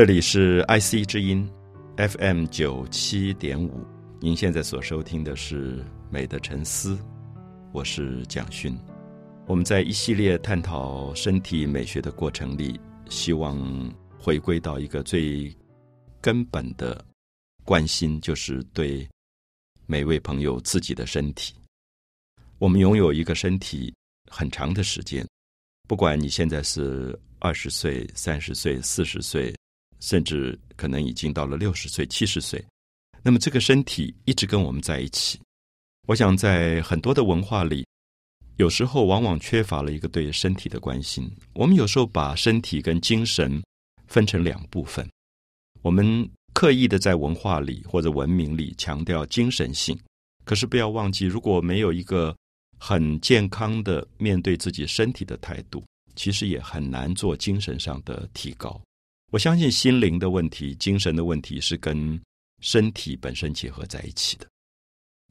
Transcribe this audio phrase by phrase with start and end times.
[0.00, 1.46] 这里是 IC 之音
[1.98, 3.86] FM 九七点五，
[4.18, 5.76] 您现在所收听的是
[6.08, 6.94] 《美的沉思》，
[7.70, 8.74] 我是蒋勋。
[9.46, 13.60] 我们在一系列探讨身体美学的过程里，希望
[14.18, 15.54] 回归到一个最
[16.18, 17.04] 根本的
[17.62, 19.06] 关心，就是对
[19.84, 21.54] 每位朋友自己的身体。
[22.56, 23.94] 我们拥有一个身体
[24.30, 25.28] 很长的时间，
[25.86, 29.54] 不管你现在是二十岁、三十岁、四十岁。
[30.00, 32.62] 甚至可能已经到了六十岁、七十岁，
[33.22, 35.38] 那么这个身体一直跟我们在一起。
[36.08, 37.86] 我想在很多的文化里，
[38.56, 41.30] 有时候往往缺乏了一个对身体的关心。
[41.52, 43.62] 我们有时候把身体跟精神
[44.06, 45.08] 分成两部分，
[45.82, 49.96] 我们刻意的在文化里或者文明里强调精神性，
[50.44, 52.34] 可是不要忘记，如果没有一个
[52.78, 55.84] 很健康的面对自己身体的态度，
[56.16, 58.80] 其实也很难做精神上的提高。
[59.30, 62.20] 我相信心灵的问题、精神的问题是跟
[62.60, 64.46] 身体本身结合在一起的。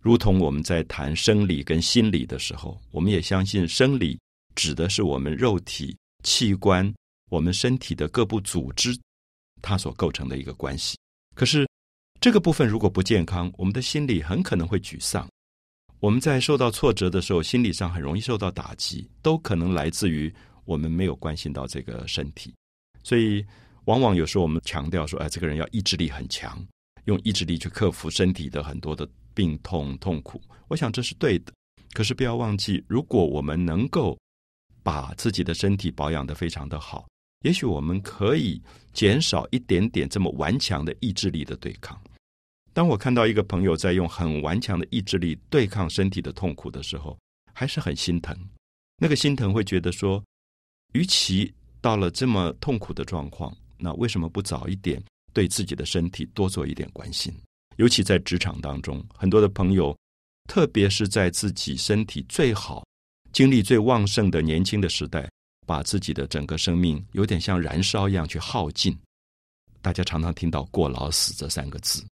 [0.01, 4.17] 如同我们在谈生理跟心理的时候，我们也相信生理
[4.55, 6.91] 指的是我们肉体器官、
[7.29, 8.97] 我们身体的各部组织
[9.61, 10.97] 它所构成的一个关系。
[11.35, 11.67] 可是
[12.21, 15.27] 这个部分如果不健康，我们的心理很可能会沮丧。
[15.99, 20.33] 我们在受到挫折的时候，心理上很容易受到打击，都可能来自于
[20.63, 22.55] 我们没有关心到这个身体，
[23.03, 23.45] 所以。
[23.85, 26.63] 往往有时候我们强调说，哎，这个人要意志力很强，
[27.05, 30.41] 用意志力去克服身体的很多的病痛痛苦。
[30.67, 31.53] 我想这是对的，
[31.93, 34.17] 可是不要忘记，如果我们能够
[34.83, 37.07] 把自己的身体保养得非常的好，
[37.41, 38.61] 也许我们可以
[38.93, 41.99] 减少一点点这么顽强的意志力的对抗。
[42.73, 47.17] 当我看到一个朋友在用很顽强的意志力对抗身体的痛苦的时候，
[47.53, 48.37] 还是很心疼。
[49.01, 50.23] 那个心疼会觉得说，
[50.93, 53.55] 与其到了这么痛苦的状况。
[53.79, 55.01] 那为什么不早一点
[55.33, 57.33] 对自己的身体多做一点关心？
[57.77, 59.97] 尤其在职场当中，很多的朋友，
[60.49, 62.85] 特别是在自己身体最好、
[63.31, 65.31] 精力最旺盛的年轻的时代，
[65.65, 68.93] 把自己的整个生命有点像燃烧一样去耗尽。
[69.81, 72.05] 大家常常听到“过劳死”这三个字，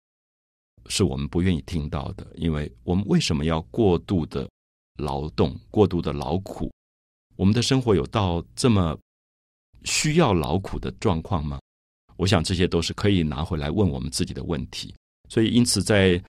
[0.86, 4.48] 是我们不愿意听到的，因为我们为什么要过度的
[4.98, 6.72] 劳动、过度的劳苦？
[7.36, 8.96] 我们的生活有到这么？
[9.86, 11.60] 需要劳苦的状况吗？
[12.18, 14.94] 我想这些都是可以拿回来问我们自己的问题。
[15.30, 16.22] 所以，因此在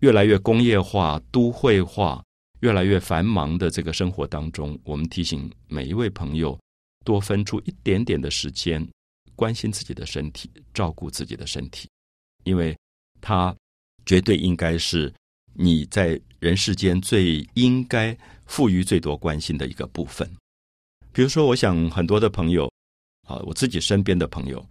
[0.00, 2.22] 越来越工业化、都会化、
[2.60, 6.58] 越来越繁忙的这个生活当中，我们提醒每一位朋友
[7.04, 8.86] 多分出一点点的时间，
[9.34, 11.88] 关心自己的身体，照顾自己的身体，
[12.44, 12.76] 因为
[13.20, 13.54] 它
[14.04, 15.12] 绝对应该是
[15.54, 18.16] 你在人世间最应该
[18.46, 20.28] 赋予最多关心的一个部分。
[21.12, 22.70] 比如说，我想很多的朋友。
[23.30, 24.64] 啊，我自己身边的朋友，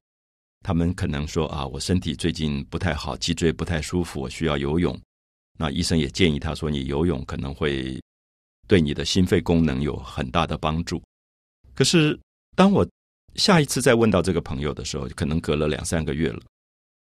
[0.62, 5.00] 他们可能说啊，我身体最近不太好，脊椎不太舒服，我需要游泳。
[5.58, 7.98] 那医生也建议他说，你游泳可能会
[8.68, 11.02] 对你的心肺功能有很大的帮助。
[11.74, 12.20] 可是，
[12.56, 12.86] 当我
[13.36, 16.42] 下一次再问到这个朋友的时候，可能隔了两三个月了，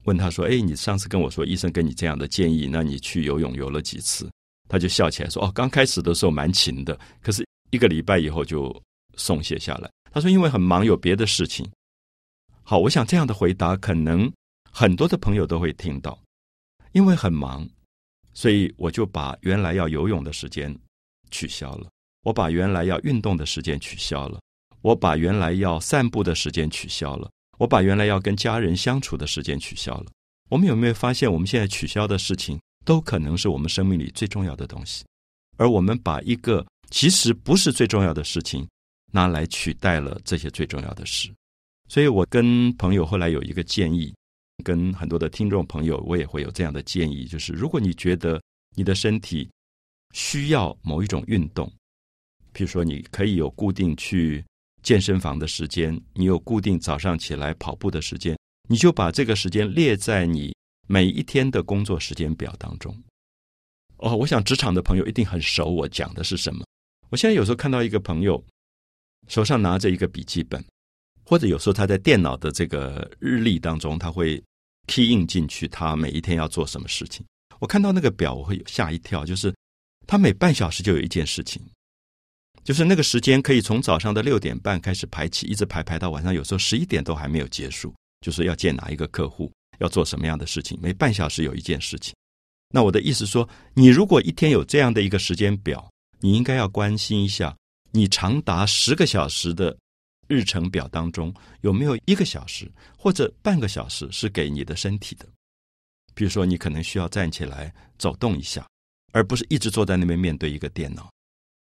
[0.04, 4.31] 问他说：“哎，你上次跟我说医生给你这样的建议，那你去游泳游了几次？”
[4.66, 8.75] 他就笑起来说：“哦，刚开始的时候蛮勤的，可是一个礼拜以后就
[9.16, 11.69] 松懈下来。”他说：“因为很忙，有别的事情。”
[12.63, 14.33] 好，我想这样的回答可能
[14.71, 16.17] 很多的朋友都会听到。
[16.93, 17.69] 因为很忙，
[18.33, 20.73] 所以我就把原来要游泳的时间
[21.33, 21.91] 取消了，
[22.23, 24.41] 我把原来要运动的时间取消了，
[24.83, 30.07] 我把原来要散步的时间取消了，我把原来要跟家人相处的时间取消了。
[30.49, 35.05] 我们有没有发现，我们现在取消的事情，都可能是我们生命里最重要的东西，
[35.57, 38.65] 而我们把一个其实不是最重要的事情。
[39.15, 41.33] 拿来取代了这些最重要的事，
[41.89, 44.13] 所以我跟朋友后来有一个建议，
[44.65, 48.43] 跟很多的听众朋友，我也会有这样的建议，就是如果你觉得
[48.75, 49.49] 你的身体
[50.15, 51.72] 需要某一种运动，
[52.53, 54.45] 譬如说你可以有固定去
[54.83, 58.37] 健身房的时间，你有固定早上起来跑步的时间，
[58.69, 60.53] 你就把这个时间列在你
[60.89, 62.93] 每一天的工作时间表当中。
[63.99, 66.65] 哦，我想职场的朋友一定很熟，我讲的是什么。
[67.10, 68.45] 我现在有时候看到一个朋友。
[69.28, 70.62] 手上拿着一个笔记本，
[71.24, 74.42] 或者有时候他在电脑的这个日历当中，他会
[74.86, 77.24] key in 进去他每一天要做什么事情。
[77.59, 79.54] 我看到那个表，我会吓一跳，就是
[80.06, 81.62] 他每半小时就有一件事情，
[82.62, 87.94] 就是那个时间可以从早上的六点半开始排起，一直排排到晚上，有时候十一点都还没有结束。
[88.21, 92.15] 就是要见哪一个客户，要做什么样的事情，每半小时有一件事情。
[92.71, 95.86] 那我的意思说，你如果一天有这样的一个时间表，
[96.21, 97.54] 你应该要关心一下。
[97.97, 99.77] 你长达十个小时的
[100.27, 102.69] 日程表当中有没有一个小时
[102.99, 105.25] 或者半个小时是给你的身体的？
[106.13, 108.67] 比如说，你可能需要站起来走动一下，
[109.13, 111.09] 而不是一直坐在那边面对一个电脑。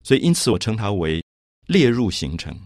[0.04, 1.20] 所以，因此我称它为
[1.66, 2.56] 列入行程，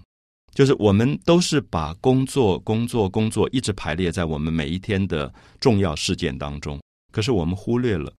[0.55, 6.79] 就是我们都是把工作、工作、工作一直排列在我们每一天的重要事件当中。
[7.11, 8.13] 可是我们忽略了，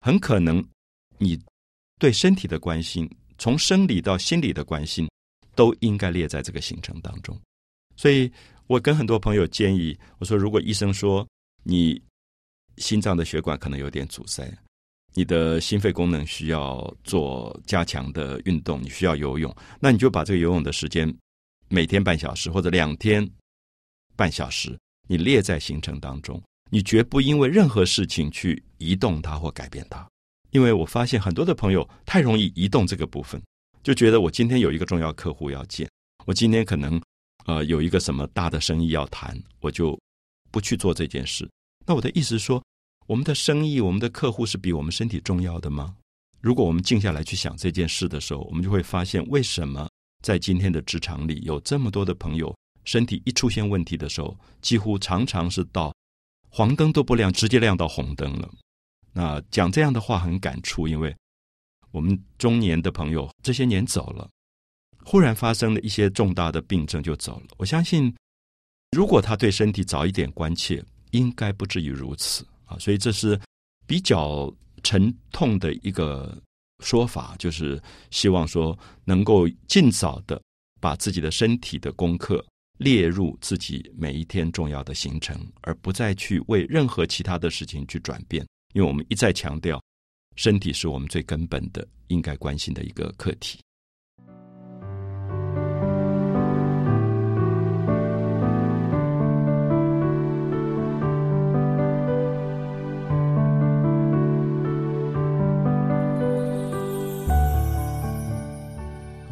[0.00, 0.62] 很可能
[1.16, 1.40] 你
[1.98, 5.08] 对身体的关心，从生理到心理的关心，
[5.54, 7.38] 都应该列在这个行程当中。
[7.96, 8.30] 所以
[8.66, 11.26] 我跟很多朋友建议，我说，如果医生说
[11.62, 12.00] 你
[12.78, 14.52] 心脏的血管可能有点阻塞，
[15.12, 21.12] 你的心肺功能需要做加强的运动，你需要游泳，那你就把这个游泳的时间
[21.68, 23.28] 每天半小时或者两天
[24.16, 24.76] 半小时，
[25.06, 30.04] 你列在行程当中，你绝不因为任何事情去移动它或改变它。
[30.54, 33.42] 因为我发现很多的朋友太容易移动这个部分，
[33.82, 35.90] 就觉得我今天有一个重要客户要见，
[36.26, 37.02] 我今天可能
[37.46, 39.98] 呃有一个什么大的生意要谈，我就
[40.52, 41.50] 不去做这件事。
[41.84, 42.62] 那我的意思是说，
[43.08, 45.96] 我们的生意、我们的客户是比我们身体重要的吗？
[46.40, 49.88] 如果我们静下来去想这件事的时候，我们就会发现，为什么
[50.22, 55.92] 在今天的职场里有这么多的朋友，身体一出现问题的时候，几乎常常是到
[56.48, 58.48] 黄灯都不亮，直接亮到红灯了。
[59.14, 61.16] 那讲这样的话很感触，因为
[61.90, 64.28] 我们中年的朋友这些年走了，
[65.02, 67.46] 忽然发生了一些重大的病症就走了。
[67.56, 68.14] 我相信，
[68.90, 70.84] 如果他对身体早一点关切。
[71.14, 73.40] 应该不至于如此啊，所以这是
[73.86, 74.52] 比较
[74.82, 76.36] 沉痛的一个
[76.82, 77.80] 说法，就是
[78.10, 80.42] 希望说能够尽早的
[80.80, 82.44] 把自己的身体的功课
[82.78, 88.44] 列入自己每一天重要的行程，而不再去为任何其他的事情去转变，
[88.74, 89.80] 因为我们一再强调，
[90.34, 93.60] 身体是我们最根本的应该关心的一个课题。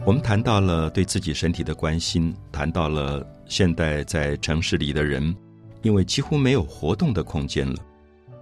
[0.04, 5.34] 我们谈到了对自己身体的关心，谈到了现代在城市里的人，
[5.82, 7.74] 因为几乎没有活动的空间了，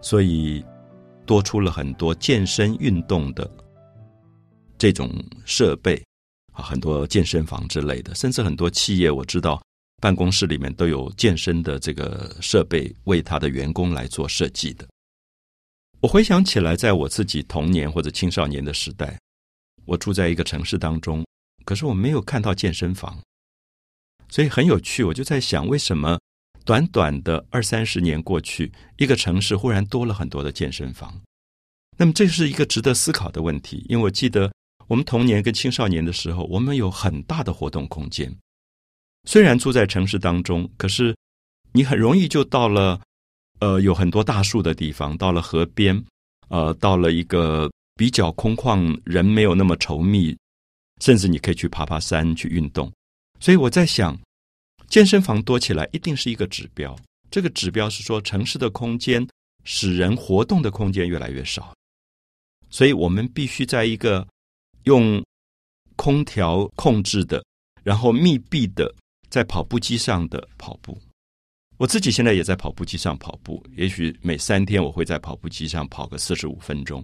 [0.02, 0.62] 所以
[1.31, 3.49] 多出了很多健身运动的
[4.77, 5.09] 这种
[5.44, 6.05] 设备
[6.53, 9.62] 啊，很多健身房之类的，甚至很多企业我知道
[10.03, 14.85] 办公室里面都有健身的这个设备为他的员工来做设计的。
[16.00, 19.17] 我回想起来，在我自己童年或者青少年的时代，
[19.85, 21.25] 我住在一个城市当中。
[21.65, 23.17] 可是我没有看到健身房，
[24.29, 25.05] 所以很有趣。
[25.05, 26.19] 我就在想，为什么
[26.65, 31.21] 短短的二三十年过去，一个城市忽然多了很多的健身房？
[31.97, 33.85] 那么这是一个值得思考的问题。
[33.89, 34.53] 因为我记得
[34.87, 38.35] 我们童年跟青少年的时候，我们有很大的活动空间。
[39.25, 41.17] 虽然住在城市当中，可是
[41.73, 43.00] 你很容易就到了
[43.61, 46.02] 呃有很多大树的地方，到了河边，
[46.49, 50.37] 呃，到了一个比较空旷、人没有那么稠密。
[51.00, 52.93] 甚至你可以去爬爬山，去运动，
[53.38, 54.19] 所以我在想，
[54.90, 56.94] 健身房多起来一定是一个指标。
[57.30, 59.26] 这个指标是说，城市的空间
[59.64, 61.73] 使人活动的空间越来越少，
[62.68, 64.26] 所以我们必须在一个
[64.82, 65.25] 用
[65.94, 67.42] 空调控制的，
[67.85, 68.92] 然后密闭的，
[69.28, 71.00] 在跑步机上的跑步。
[71.76, 77.02] 我自己现在也在跑步机上跑步，也许每三天我会在跑步机上跑个四十五分钟。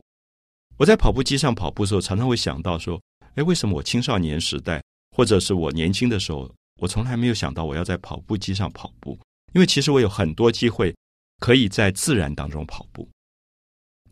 [0.76, 3.00] 我在跑步机上跑步的时候，常常会想到说。
[3.36, 4.82] 哎，为什么我青少年时代，
[5.14, 9.18] 或者是我年轻的时候，我从来没有想到我要在跑步机上跑步？
[9.54, 10.94] 因为其实我有很多机会
[11.40, 13.08] 可以在自然当中跑步，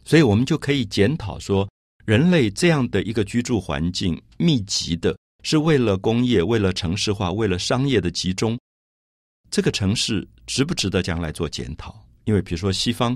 [0.05, 1.69] 所以我们就可以检讨说，
[2.07, 8.59] 人类这样的一个居住环境密集的，是为了工业、为了城市化、为了商业的集中，
[9.51, 11.95] 这个城市值不值得将来做检讨？
[12.25, 13.15] 因为比如说西方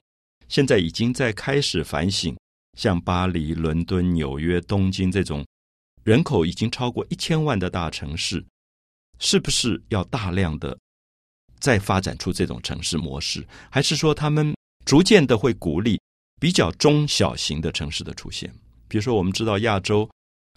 [0.48, 2.36] 现在已经在开始反省，
[2.76, 5.44] 像巴黎、伦敦、纽约、东京这种。
[6.04, 8.42] 人口已经超过一千万的大城市，
[9.18, 10.76] 是不是要大量的
[11.60, 13.46] 再发展出这种城市模式？
[13.70, 16.00] 还是说他们逐渐的会鼓励
[16.40, 18.52] 比较中小型的城市的出现？
[18.86, 20.08] 比如说，我们知道亚洲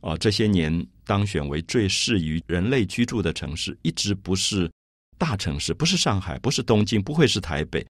[0.02, 4.72] 啊，这些年当选为最适宜人类居住的城市，一直不是
[5.18, 7.86] 大城市，不是上海，不是东京，不会是台北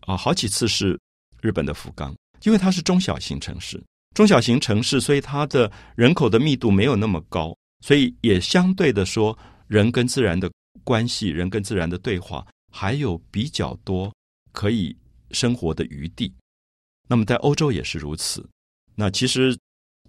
[0.00, 0.98] 啊，好几次是
[1.40, 3.82] 日本的福冈，因为它是中小型城市。
[4.14, 9.38] 中小型城市，所以它的人口的密度没有那么高，所以也相对的说，
[9.72, 10.52] 人跟自然的
[10.84, 14.12] 关系，人跟自然的对话，还有比较多
[14.52, 14.94] 可以
[15.30, 16.30] 生活的余地。
[17.08, 18.46] 那么在欧洲也是如此。
[18.94, 19.58] 那其实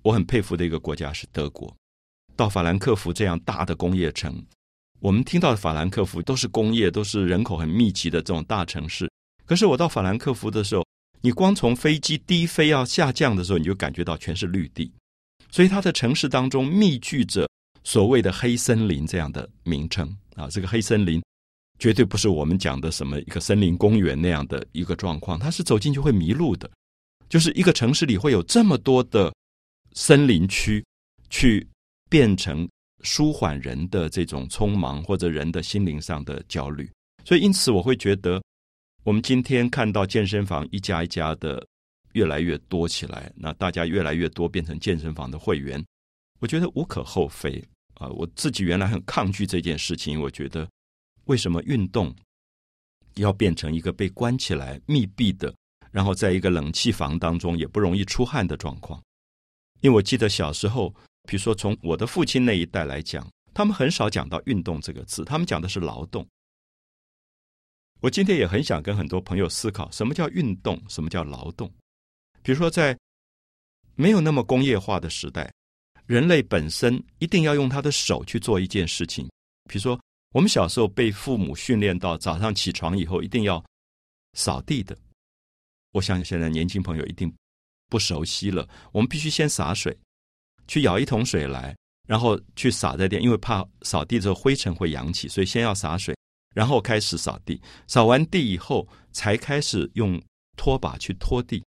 [0.01, 1.74] 我很佩服的一个国家是德国，
[2.36, 4.46] 到法兰克福这样大的工业城，
[5.00, 9.10] 我们听到的法兰克福都是工业，都是人口很密集的这种大城市。
[9.46, 10.86] 可是我到法兰克福的时候，
[11.22, 14.91] 你光从飞机低飞要下降的时候，你就感觉到全是绿地。
[15.50, 17.48] 所以它的城市当中密聚着
[17.84, 21.22] 所谓的黑森林这样的名称啊，这个黑森林
[21.80, 26.70] 绝对不是我们讲的什么一个森林公园那样的一个状况，它是走进去会迷路的。
[27.30, 29.34] 就是一个城市里会有这么多的
[29.94, 30.86] 森林区，
[31.30, 31.68] 去
[32.10, 32.68] 变成。
[33.06, 36.90] 舒缓人的这种匆忙，或者人的心灵上的焦虑，
[37.25, 38.42] 所以因此我会觉得，
[39.04, 41.62] 我们今天看到健身房一家一家的
[42.13, 45.84] 越来越多起来，那大家越来越多变成健身房的会员，
[46.40, 47.62] 我觉得无可厚非
[48.04, 48.10] 啊！
[48.10, 50.70] 我自己原来很抗拒这件事情，我觉得
[51.26, 52.14] 为什么运动
[53.16, 55.54] 要变成一个被关起来、密闭的，
[55.92, 59.02] 然后在一个冷气房当中也不容易出汗的状况？
[59.82, 60.94] 因为我记得小时候。
[61.26, 66.28] 比如说，从我的父亲那一代来讲，他们很少讲到“运动”这个字，他们讲的是劳动。
[68.02, 71.74] 我今天也很想跟很多朋友思考，什么叫运动，什么叫劳动。
[72.42, 73.00] 比如说，在
[73.96, 75.50] 没有那么工业化的时代，
[76.06, 79.28] 人类本身一定要用他的手去做一件事情。
[79.70, 80.00] 比如说，
[80.34, 83.64] 我们小时候被父母训练到早上起床以后一定要
[84.34, 84.98] 扫地的。
[85.92, 87.34] 我相信现在年轻朋友一定
[87.90, 89.96] 不熟悉了，我们必须先洒水。
[90.68, 91.76] 去舀一桶水来，
[92.08, 96.16] 然后去洒在地，因为怕扫地的时候灰尘会扬起，所以先要洒水，
[96.56, 97.62] 然后开始扫地。
[97.88, 100.22] 扫完地以后，才开始用
[100.56, 101.64] 拖把去拖地。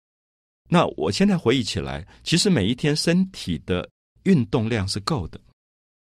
[0.68, 3.88] 那我现在回忆起来，其实每一天身体的
[4.24, 5.40] 运动量是够的，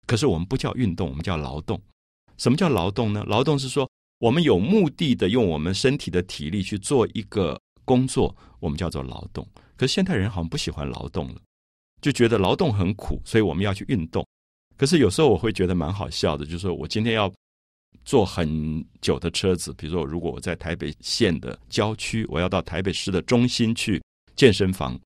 [0.07, 1.81] 可是我们不叫运动，我们叫劳动。
[2.37, 3.25] 什么叫劳动呢？
[3.27, 9.47] 劳动是说我们有目的的用我们身体的体力去做一个工作，我们叫做劳动。
[9.77, 11.41] 可是现代人好像不喜欢劳动了。
[12.01, 14.27] 就觉得劳动很苦，所以我们要去运动。
[14.77, 17.33] 可是有时候我会觉得蛮好笑的，就是我今天要
[18.05, 24.03] 坐很久的车子，比如说如果我在台北县的郊区，我要到台北市的中心去
[24.37, 25.01] 健身房，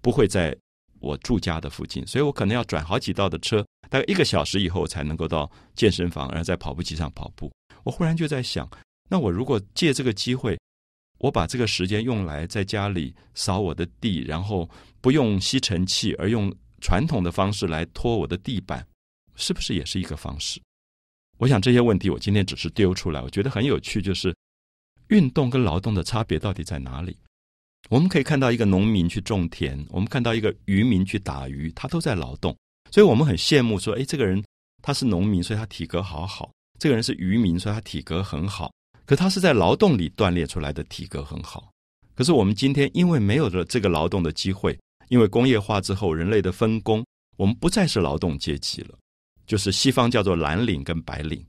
[0.00, 0.56] 不会在
[1.00, 7.50] 我住家的附近，所以我可能要转好几道的车，大概一个小时以后才能够到健身房，然后在跑步机上跑步。
[7.84, 8.68] 我忽然就在想，
[9.08, 10.58] 那我如果借这个机会，
[11.18, 14.68] 我把这个时间用来在家里扫我的地，然后
[15.00, 18.86] 不用吸尘器，而用传统的方式来拖我的地板，
[19.34, 20.60] 是不是也是一个方式？
[21.38, 24.34] 我想这些问题我今天只是丢出来，我觉得很有趣，就是
[25.08, 27.16] 运动跟劳动的差别到底在哪里？
[27.90, 32.56] 我们可以看到一个农民去种田，我们看到一个渔民去打鱼，他都在劳动，
[32.90, 34.42] 所以我们很羡慕说，哎，这个人
[34.82, 38.70] 他是农民，所以他体格好好；这个人是渔民，所以他体格很好。
[39.06, 41.72] 可他是在劳动里锻炼出来的体格很好，
[42.14, 47.02] 可是我们今天因为没有了这个劳动的机会，因为工业化之后人类的分工，
[47.38, 48.94] 我们不再是劳动阶级了，
[49.46, 51.42] 就是西方叫做蓝领跟白领。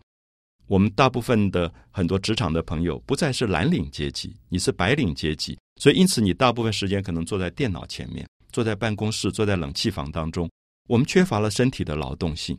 [0.67, 10.47] 我们大部分的很多职场的朋友不再是蓝领阶级，你是白领阶级，所以因此你大部分时间可能坐在电脑前面，坐在办公室，坐在冷气房当中，
[10.87, 12.55] 我们缺乏了身体的劳动性。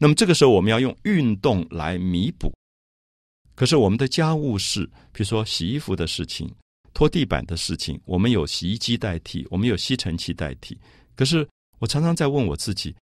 [0.00, 2.52] 那么这个时候我们要用运动来弥补。
[3.54, 6.52] 可是我们的家务事，比如说洗衣服的事情、
[6.92, 10.76] 拖地板的事情，我们有洗衣机代替，我们有吸尘器代替。
[11.14, 12.92] 可是我常常在问我自己，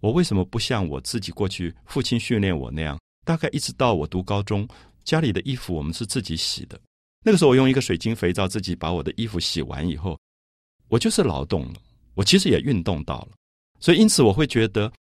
[0.00, 3.00] 我为什么不像我自己过去父亲训练我那样？
[3.24, 4.68] 大概一直到我读高中，
[5.04, 6.78] 家里的衣服我们是自己洗的。
[7.22, 10.18] 那个时候我用一个水晶肥皂自己把我的衣服洗完以后，
[10.88, 11.74] 我就是劳动了，
[12.14, 13.28] 我其实也运动到了。
[13.80, 14.92] 所以因此我会觉得，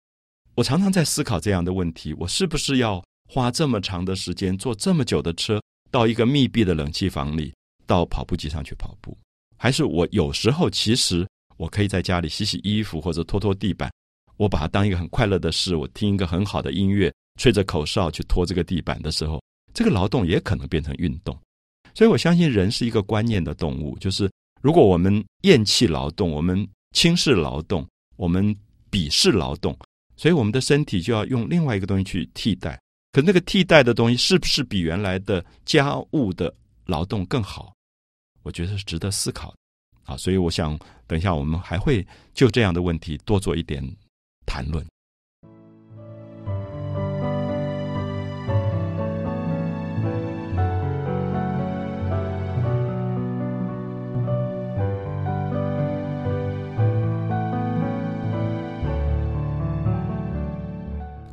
[0.55, 3.03] 我常常在思考这样的问题：我是不是要？
[3.33, 7.55] 花这么长的时间坐这么久的车到一个密闭的冷气房里，
[7.87, 9.17] 到跑步机上去跑步，
[9.57, 11.25] 还是我有时候其实
[11.57, 13.89] 我可以在家里洗洗衣服或者拖拖地板，
[14.37, 19.41] 我把它当一个很快乐的事，我听一个很好的音乐，吹着口哨去拖这个地板的时候，
[19.73, 21.39] 这个劳动也可能变成运动。
[21.95, 24.31] 所以我相信人是一个观念的动物，就是
[24.63, 28.55] 如果我们厌弃劳动，我们轻视劳动，我们
[28.91, 29.77] 鄙视劳动，
[30.17, 32.81] 所以我们的身体就要用另外一个东西去替代。
[33.13, 36.55] 可那个替代的东西是不是比原来的家务的
[36.87, 37.73] 劳动更好？
[38.43, 39.57] 我觉得是值得思考的。
[40.05, 43.85] 啊，所以我想等一下我们还会就这样的问题多做一点
[44.47, 44.85] 谈论。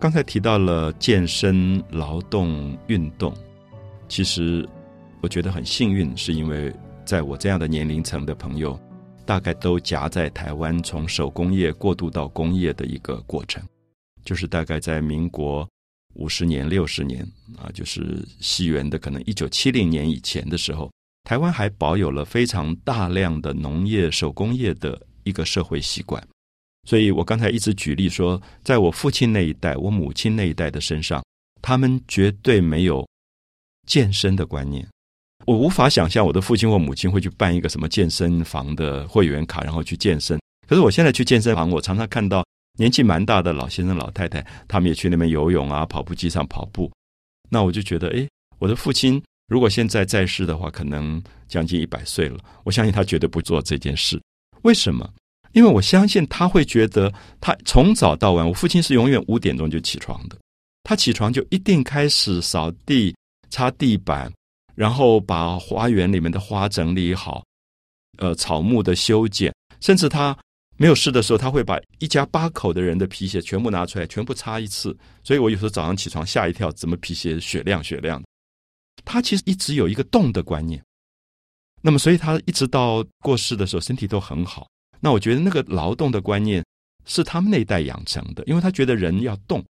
[0.08, 3.36] 刚才提到了健身、劳动、运动，
[4.08, 4.66] 其实
[5.20, 6.74] 我觉得很幸运，是因为
[7.04, 8.80] 在我这样的年龄层的朋友，
[9.26, 13.62] 大概都夹在台湾从手工业过渡到工业的一个过程，
[14.24, 15.68] 就是大概在民国
[16.14, 20.90] 五十年、六十年啊，就是西元的可能一九七零年以前的时候，
[21.26, 26.26] 台湾还保有了非常大量的农业、手工业的一个社会习惯。
[26.88, 31.22] 所以我刚才一直举例说，在我父亲那一代、我母亲那一代的身上，
[31.62, 33.06] 他们绝对没有
[33.86, 34.88] 健身的观念。
[35.46, 40.40] 我无法想象我的父亲或母亲会去办一个什么健身房的会员卡，然后去健身。
[40.66, 42.46] 可是我现在去健身房，我常常看到
[42.80, 46.90] 年纪蛮大的老先生、老太太，他们也去那边游泳啊，跑步机上跑步。
[47.50, 48.26] 那我就觉得，诶，
[48.60, 52.40] 我的父亲如果现在在世的话，可能将近一百岁了。
[52.64, 54.22] 我相信他绝对不做这件事。
[54.62, 55.10] 为什么？
[55.58, 57.12] 因为我相信他会觉得，
[57.42, 60.38] 他从早到晚，我父亲是永远五点钟就起床的。
[60.84, 63.16] 他起床就一定开始扫地、
[63.50, 64.32] 擦地板，
[64.76, 67.44] 然后把花园里面的花整理好，
[68.20, 70.38] 呃，草木的修剪，甚至他
[70.76, 74.96] 没有事的时候，他会把一家八口的人的皮鞋全部拿出来，全部擦一次。
[75.24, 78.28] 所以我有时候早上起床吓一跳，怎么皮鞋雪亮雪亮的？
[79.04, 80.80] 他其实一直有一个动的观念，
[81.82, 84.68] 那么所以他一直到过世的时候，身体都很好。
[85.00, 86.64] 那我觉得那个劳动的观念
[87.06, 89.64] 是他们那一代养成的，因为他觉得人要动，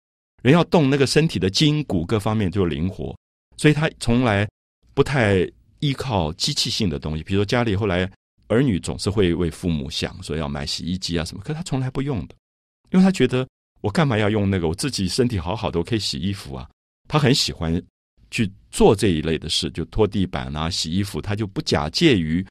[0.43, 3.17] 人要动，那个身体的筋骨各方面就灵活，
[3.57, 4.47] 所以他从来
[4.93, 7.23] 不太依靠机器性的东西。
[7.23, 8.09] 比如说家里后来
[8.47, 12.35] 儿女总是会为父母想说要买洗衣机啊什么，可他从来不用的，
[12.91, 13.47] 因为他觉得
[13.81, 14.67] 我干嘛要用那个？
[14.67, 16.69] 我自己身体好好的，我可以洗衣服啊。
[17.07, 17.81] 他很喜欢
[18.31, 22.45] 去做这一类的事，就拖地板啊、洗衣服，他就不假借于。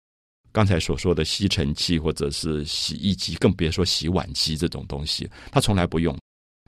[0.54, 6.16] 刚才所说的吸尘器或者是洗衣机，更别说洗碗机这种东西，他从来不用。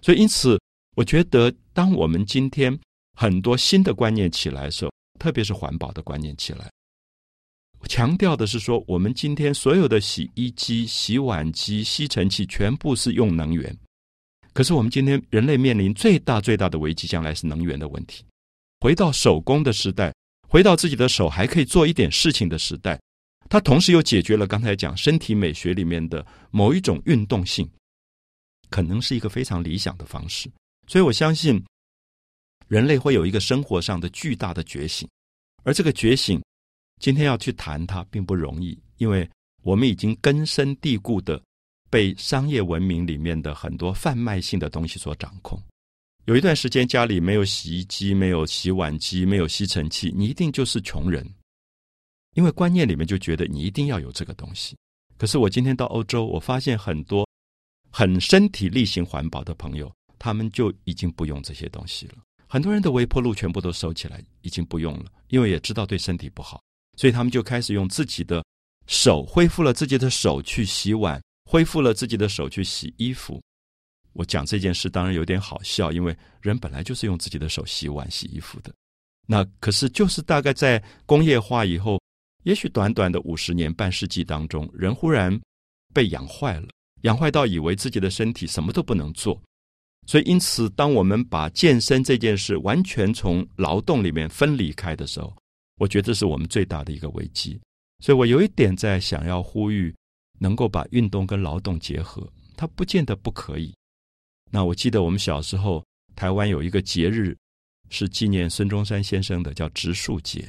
[0.03, 0.61] 所以，因此，
[0.97, 2.77] 我觉得，当我们今天
[3.15, 6.69] 很多新的观念起来的时候，特别是环保的观念起来，
[7.89, 13.73] 强调的是说，我们今天所有的洗衣机、洗碗机、吸尘器全部是用能源。
[14.53, 18.25] 可是，我们今天人类面临最大最大的危机，将来是能源的问题。
[18.81, 20.13] 回到手工的时代，
[20.49, 23.01] 回到自己的手还可以做一点事情的时代。
[23.49, 27.69] 它同时又解决了刚才讲身体美学里面的某一种运动性，
[28.71, 30.51] 可能是一个非常理想的方式。
[30.87, 31.63] 所以我相信，
[32.69, 35.09] 人类会有一个生活上的巨大的觉醒，
[35.63, 36.43] 而这个觉醒，
[37.01, 39.29] 今天要去谈它并不容易，因为
[39.63, 41.41] 我们已经根深蒂固的
[41.91, 45.61] 被商业文明里面的很多贩卖性的东西所掌控。
[46.25, 51.25] 有一段时间家里没有洗衣机、没有洗碗机、没有吸尘器，你一定就是穷人。
[52.37, 54.77] 因为观念里面就觉得你一定要有这个东西，
[55.17, 57.27] 可是我今天到欧洲，我发现很多
[57.91, 62.17] 很身体力行环保的朋友，他们就已经不用这些东西了。
[62.47, 66.63] 很多人的微波炉全部都收起来，已经不用了，因为也知道对身体不好，
[66.99, 68.45] 所以他们就开始用自己的
[68.87, 71.19] 手，恢复了自己的手去洗碗，
[71.51, 73.43] 恢复了自己的手去洗衣服。
[74.13, 78.71] 我讲这件事当然有点好笑，因为人本来就是用自己的手洗碗、洗衣服的。
[79.27, 81.99] 那可是就是大概在工业化以后。
[82.47, 85.37] 也许短短的五十年、半世纪当中，人忽然
[85.93, 86.69] 被养坏了，
[87.03, 89.43] 养坏到以为自己的身体什么都不能做。
[90.07, 95.37] 所以，因此，当我们把健身这件事完全从劳动里面分离开的时候，
[95.79, 97.61] 我觉得这是我们最大的一个危机。
[97.99, 99.93] 所以我有一点在想要呼吁，
[100.39, 103.75] 能够把运动跟劳动结合，它不见得不可以。
[104.53, 107.37] 那我记得我们小时候，台湾有一个节日
[107.91, 110.49] 是纪念孙中山先生的，叫植树节。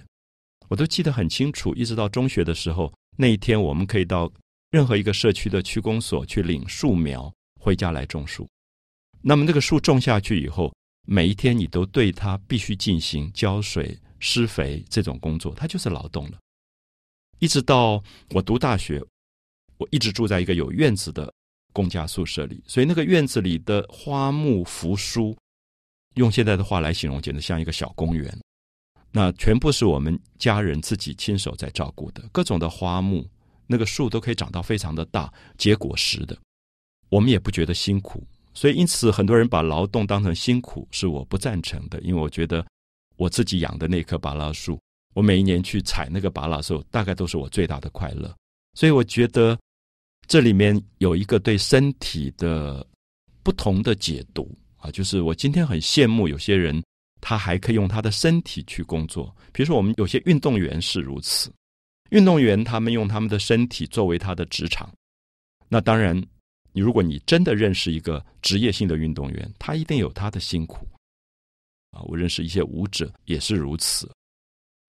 [0.69, 4.31] 我都记得很清楚，一直到中学的时候，那一天我们可以到
[4.69, 8.47] 任何一个社区的区公所去领树苗，回家来种树。
[9.21, 10.73] 那么那个树种下去以后，
[11.05, 16.37] 每一天你都对它必须进行浇水、施肥这种工作，它就是劳动了。
[17.39, 19.01] 一直到我读大学，
[19.77, 21.33] 我一直住在一个有院子的
[21.71, 25.37] 公家宿舍里，所以那个院子里的花木扶疏，
[26.15, 28.37] 用现在的话来形容，简直像一个小公园。
[29.11, 33.25] 那全部是我们家人自己亲手在照顾的，各种的花木，
[33.65, 36.37] 那个树都可以长到非常的大，结果实的，
[37.09, 38.21] 我们也不觉得辛苦。
[38.53, 41.99] 所以因此，很多人把劳动当成辛苦，是我不赞成的。
[42.01, 42.65] 因为我觉得
[43.15, 44.79] 我自己养的那棵芭拉树，
[45.15, 48.31] 我每一年去采那个芭拉树，大概都是我最大的快乐。
[48.73, 49.57] 所以我觉得
[50.27, 52.85] 这里面有一个对身体的
[53.41, 56.83] 不同的解读啊，就是我今天很羡慕有些人。
[57.19, 61.51] 他还可以用他的身体去工作，比如说我们有些运动员是如此，
[62.11, 64.91] 运动员他们用他们的身体作为他的职场。
[65.67, 66.15] 那当然，
[66.71, 70.87] 你如果你真的认识一个职业性的运动员，他一定有他的辛苦
[71.91, 72.01] 啊。
[72.03, 74.09] 我认识一些舞者也是如此，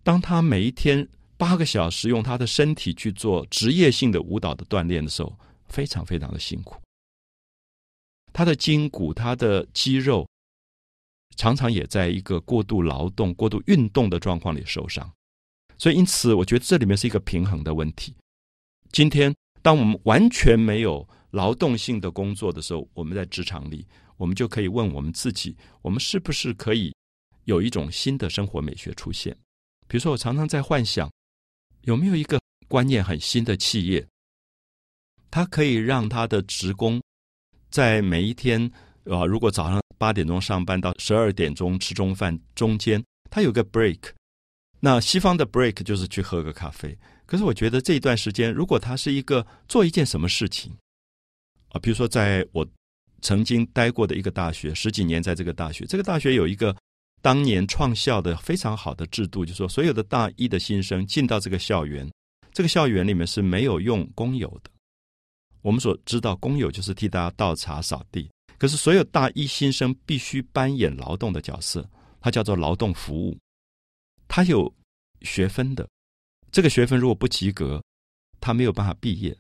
[0.04, 5.36] 当他每一天八个小时用他的身体去做职业性的舞蹈的锻炼的时候，
[5.68, 6.80] 非常非常的辛苦，
[8.32, 10.28] 他的筋骨、他的肌肉。
[11.38, 15.08] 常常也在一个过度劳动、过度运动的状况里受伤。
[15.78, 18.12] 所以，因此，我觉得这里面是一个平衡的问题。
[18.90, 26.92] 今天，当我们完全没有劳动性的工作的时候，我们在职场里，我们就可以问我们自己：我们是不是可以
[27.44, 29.32] 有一种新的生活美学出现？
[29.86, 31.08] 比如说，我常常在幻想，
[31.82, 34.04] 有没有一个观念很新的企业，
[35.30, 37.00] 它可以让他的职工
[37.70, 38.68] 在每一天
[39.04, 43.98] 啊，如果早上八点钟上班到十二点钟吃中饭中间，它有个 break。
[44.80, 46.96] 那西方的 break 就是去喝个咖啡。
[47.26, 50.72] 可是我觉得这一段时间，如果他是一个做一件什么事情
[51.68, 52.66] 啊，比如说在我
[53.20, 56.74] 曾经待过的一个大学，十几年在这个大学，这个大学有一个
[57.20, 62.08] 当年创校的非常好的制度，就是说所有的大一的新生进到这个校园，
[62.52, 64.70] 这个校园里面是没有用工友的。
[65.60, 71.88] 我们所知道，工友就是替大家倒茶扫地，可是所有大一新生必须扮演劳动的角色，
[72.20, 73.38] 它叫做劳动服务。
[74.26, 74.70] 他有
[75.22, 75.88] 学分的，
[76.50, 77.82] 这个学分如果不及格，
[78.40, 79.34] 他没有办法毕业。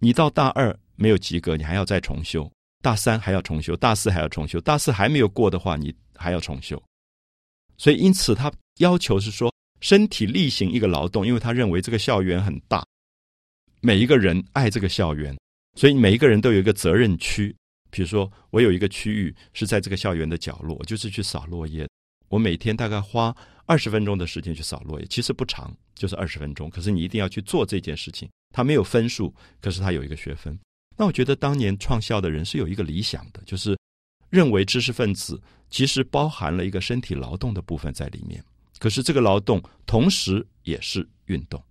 [0.00, 2.42] 你到大二没有及格，你还要再重修；
[2.82, 6.82] 大三还要重修，大四还要重修，大四还没有过的话，你还要重修。
[7.76, 12.84] 所以，因此他要求是说，身体力行一个劳动，因为他认为这个校园很大，
[13.80, 15.36] 每一个人爱这个校园，
[15.76, 17.54] 所以每一个人都有一个责任区。
[17.94, 21.88] 比如说，我有一个区域是在这个校园的角落，我就是去扫落叶。
[22.28, 23.32] 我每天大概花
[23.66, 26.68] 二十分钟的时间去扫落叶，其实不长，就是二十分钟。
[26.68, 30.58] 可是你一定要去做这件事情，它没有分数，可是它有一个学分。
[30.96, 33.78] 那我觉得当年创校的人是有一个理想的，就是
[34.28, 38.42] 认为知识分子其实包含了一个身体劳动的部分在里面。
[38.80, 41.62] 可是这个劳动同时也是运动，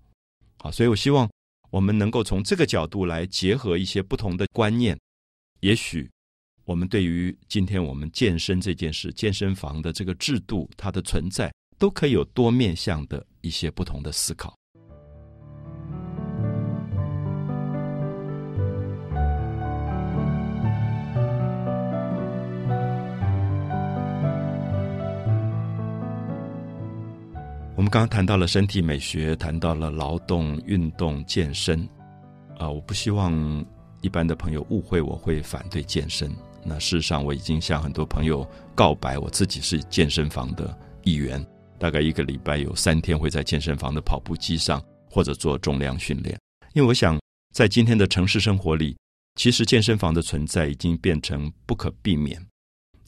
[0.60, 1.30] 好，所以我希望
[1.70, 4.98] 我们能够从这个角度来结合一些不同的观念，
[5.64, 6.10] 也许。
[6.66, 14.54] 我们对于今天我们健身这件事，健身房的这个制度，它的存在，都可以有多面向的一些不同的思考。
[27.76, 31.88] 我们刚刚谈到了身体美学，谈到了劳动、运动、健身，
[32.58, 33.66] 啊，我不希望
[34.04, 36.30] 一般的朋友误会我会反对健身。
[36.64, 41.44] 那事实上，我已经向很多朋友告白，我自己是健身房的一员。
[41.80, 46.38] 大概一个礼拜有三天会在健身房的跑步机上或者做重量训练。
[46.74, 47.20] 因为我想，
[47.54, 48.96] 在今天的城市生活里，
[49.36, 52.46] 其实健身房的存在已经变成不可避免。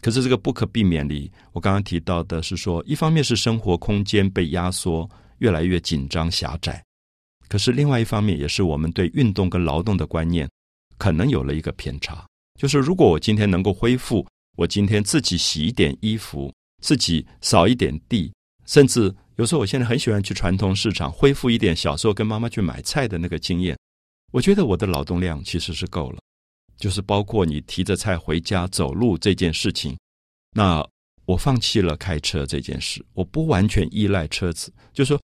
[0.01, 6.73] 可是这个不可避免里，我刚刚提到的是说，一方面是生活空间被压缩，越来越紧张狭窄；
[7.49, 10.49] 可是另外一方面，也是我们对运动跟劳动的观念
[10.97, 12.25] 可能有了一个偏差。
[12.59, 14.25] 就是如果我今天能够恢复，
[14.57, 18.31] 我今天自己洗一点衣服，自己扫一点地，
[18.65, 23.77] 甚至有时候我现在很喜欢去传统市场恢复一点小时候跟妈妈去买菜的那个经验，
[24.31, 26.19] 我觉得我的劳动量其实是够了。
[26.77, 29.97] 就是包括你提着菜回家走路这件事情，
[30.51, 30.85] 那
[31.25, 34.73] 我放弃了开车这件事，我不完全依赖车子。
[34.93, 35.19] 就说，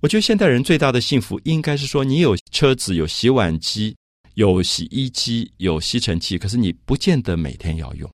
[0.00, 3.94] 我觉得现代人最大的幸福应该是说，你有车子，有洗碗机。
[4.38, 8.08] 有洗衣机，有吸尘器，可是你不见得每天要用。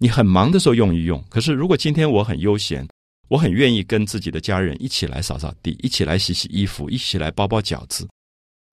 [0.00, 1.24] 你很忙的时候用一用。
[1.30, 2.84] 可是如果今天我很悠闲，
[3.28, 8.08] 我很愿意跟自己的家人一起来扫扫地，一起来洗洗衣服，一起来包包饺子。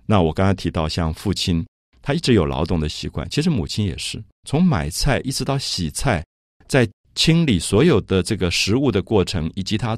[0.08, 1.64] 那我刚刚提到，像父亲，
[2.02, 6.26] 他一直有劳动的习惯，其实母亲也是，从买菜一直到洗菜，
[6.68, 9.96] 在清理所有的这个食物的过程，以及他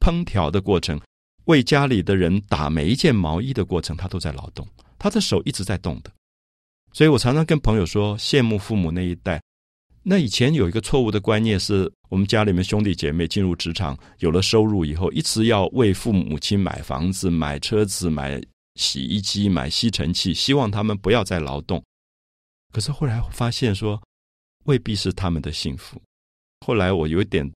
[0.00, 1.00] 烹调的过程，
[1.44, 4.66] 为家里的人打每一件毛衣的过程，他都在劳动。
[4.98, 6.10] 他的手一直在动的，
[6.96, 9.38] 所以我常常跟朋友说，羡慕父母那一代。
[10.02, 18.42] 那以前有一个错误的观念是，我们家里面兄弟姐妹进入职场，有了收入以后，一直要为父母亲买房子、买车子、买
[18.76, 21.84] 洗衣机、买吸尘器，希望他们不要再劳动。
[22.72, 24.02] 可是后来发现说，
[24.64, 26.00] 未必是他们的幸福。
[26.66, 27.46] 后来我有点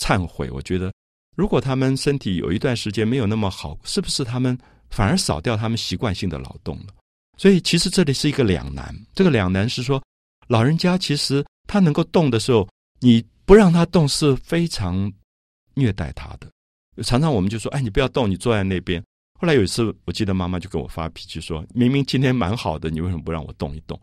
[0.00, 0.92] 忏悔，我觉得，
[1.36, 4.58] 如果他们身体有一段时间没有那么好，是不是他们？
[4.90, 6.86] 反而少掉他们习惯性的劳动了，
[7.38, 8.94] 所以其实这里是一个两难。
[9.14, 10.02] 这个两难是说，
[10.48, 12.68] 老人家其实他能够动的时候，
[13.00, 15.10] 你不让他动是非常
[15.72, 16.50] 虐待他的。
[17.02, 19.02] 常常我们就说：“哎，你不要动，你坐在那边。”
[19.40, 23.98] 后来有一次，我记得妈妈就跟我发脾气说：“明明今天蛮好的，你为什么不让我动一动？”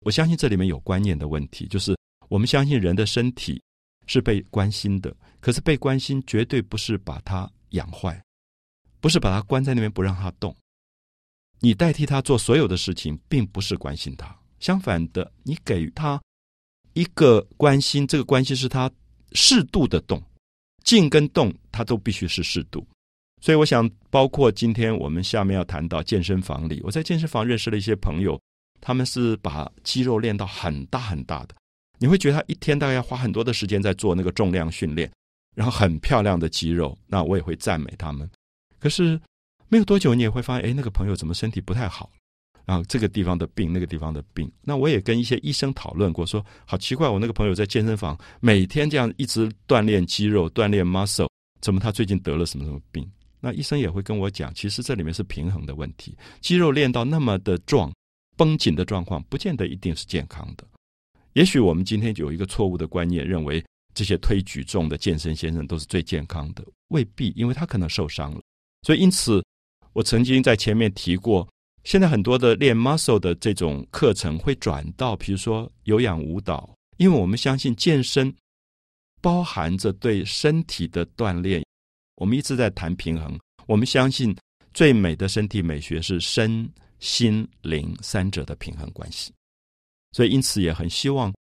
[0.00, 1.94] 我相信这里面有观念的问题，就是
[2.28, 3.62] 我们相信人的身体
[4.06, 8.18] 是被关心的，可是被关心绝对不是把它养坏。
[9.00, 10.56] 不是把他关在那边不让他动，
[11.64, 14.36] 你代替他做所有的事情，并不是关心他。
[14.60, 16.20] 相反的，你给他
[16.92, 18.90] 一个关心，这个关心是他
[19.32, 20.22] 适度的动，
[20.82, 22.86] 静跟动他都必须是适度。
[23.40, 28.38] 所以我想，包括今天我们下面要谈到健身房里，我在健身房认识了一些朋友，
[28.82, 31.54] 他们是把肌肉练到很大很大的。
[31.98, 35.10] 你会觉得他一天大概要花很多的时间在做那个重量训练，
[35.56, 38.30] 然后很漂亮的肌肉，那我也会赞美他们。
[38.78, 39.18] 可是
[39.74, 42.08] 没有多久，你也会发现，哎，那个朋友怎么身体不太好？
[42.64, 44.48] 然后这个地方的病，那个地方的病。
[44.62, 51.28] 那我也跟一些医生讨论过，说好奇怪，我那个朋友在健身房每天这样一直锻炼肌肉、锻炼 muscle，
[51.60, 53.04] 怎么他最近得了什么什么病？
[53.40, 56.16] 那医生也会跟我讲，其实这里面是平衡的问题。
[56.40, 57.92] 肌肉练到那么的壮、
[58.36, 60.64] 绷紧的状况，不见得一定是健康的。
[61.32, 63.60] 也许我们今天有一个错误的观念，认为
[63.92, 68.40] 这些推举重的健身先生都是最健康的，未必，因为他可能受伤了。
[68.82, 69.42] 所以，因此
[69.94, 71.48] 我曾经在前面提过，
[71.84, 78.34] 现在很多的练 muscle 的这种课程会转到，比如说有氧舞蹈，因为我们相信健身
[79.22, 81.64] 包含着对身体的锻炼。
[82.16, 84.36] 我们一直在谈平衡，我们相信
[84.72, 89.32] 最美的身体美学是身心灵三者的平衡关系。
[90.12, 91.34] 所以，因此也很希望，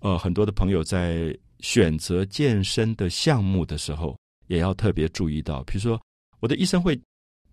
[0.00, 4.14] 呃，很多的朋友在选择健身的项目的时候，
[4.46, 5.62] 也要特别注意到。
[5.64, 6.00] 比如说，
[6.38, 6.98] 我的医生会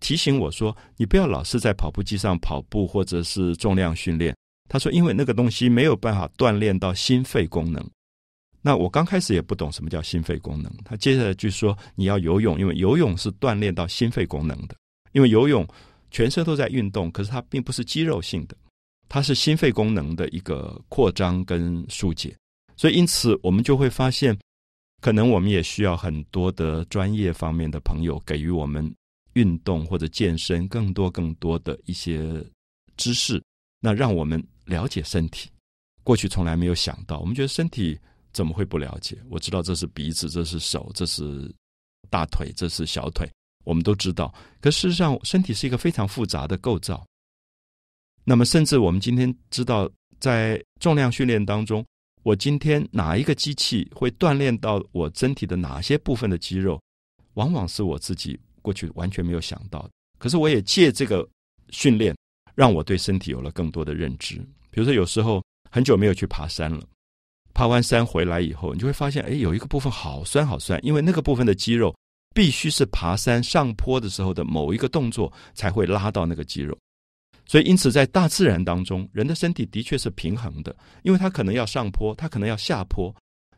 [0.00, 4.34] 提醒我说：“你不要老是在跑步机上跑步，或者是重量训练。”
[4.68, 7.84] 他说：“因为那个东西没有办法锻炼到心肺功能。”
[8.60, 10.70] 那我刚开始也不懂什么叫心肺功能。
[10.84, 14.74] 他接下来就说，你要游泳，因为游泳是锻炼到心肺功能的。
[15.12, 15.66] 因为游泳
[16.10, 18.56] 全身都在运动，可是它并不是肌肉性的，
[19.08, 22.36] 它是心肺功能的一个扩张跟疏解。
[22.76, 24.36] 所以因此我们就会发现，
[25.00, 28.92] 可能我们也需要很多的专业方面的朋友给予我们
[29.34, 32.44] 运动或者健身更多更多的一些
[32.96, 33.42] 知识，
[33.80, 35.50] 那让我们了解身体。
[36.02, 37.98] 过去从来没有想到，我们觉得身体。
[38.30, 39.18] 怎么会不了解？
[39.30, 41.52] 我知道这是鼻子，这是手，这是
[42.10, 43.28] 大腿，这是小腿，
[43.64, 44.32] 我们都知道。
[44.60, 47.04] 可事实上，身体是一个非常复杂的构造。
[48.24, 51.84] 那么，甚至我们今天知道，在重量训练当中，
[52.22, 56.80] 我今天哪一个机器会锻炼到我身体的哪些部分的肌肉，
[57.34, 58.38] 往往是我自己
[58.68, 59.88] 过去完全没有想到。
[60.18, 61.26] 可是，我也借这个
[61.70, 62.14] 训练，
[62.54, 64.36] 让我对身体有了更多的认知。
[64.70, 66.82] 比如说，有时候很久没有去爬山了。
[67.54, 71.96] 爬完山回来以后，你就会发现，哎，有一个部分好酸好酸，因为那个部分的肌肉
[72.34, 76.76] 必须是爬山上坡的时候的某一个动作才会拉到那个肌肉。
[77.46, 83.14] 所以，因此在大自然当中，人的身体的确是平衡的，因为它可能要上坡，它可能要下坡，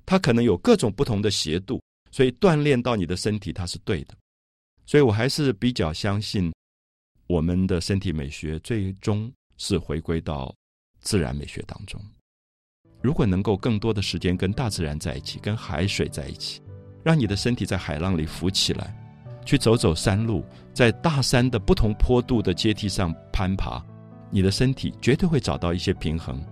[0.07, 4.15] 它可能有各种不同的斜度，所以锻炼到你的身体，它是对的。
[4.91, 6.53] 所以我还是比较相信，
[7.29, 10.53] 我们的身体美学最终是回归到
[10.99, 12.01] 自然美学当中。
[13.01, 16.61] 如果能够更多的时间跟大自然在一起，跟海水在一起，
[17.05, 18.93] 让你的身体在海浪里浮起来，
[19.47, 23.81] 去走走山路，在大山的不同坡度的阶梯上攀爬，
[24.29, 26.45] 你的身体绝对会找到一些平衡。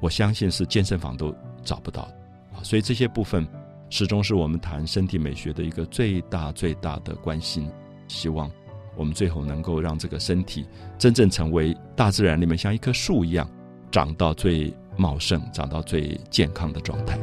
[0.00, 2.14] 我相信是健身房都找不到的
[2.56, 2.64] 啊！
[2.64, 3.46] 所以这些部分
[3.96, 7.70] 始终是我们谈身体美学的一个最大最大的关心。
[8.08, 8.50] 希望
[8.96, 10.66] 我们最后能够让这个身体
[10.98, 13.48] 真正成为大自然里面像一棵树一样，
[13.92, 14.74] 长到最。
[14.96, 17.18] 茂盛，长到最健康的状态。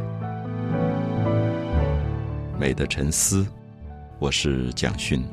[2.60, 3.48] 美的沉思，
[4.20, 5.24] 我是蒋勋。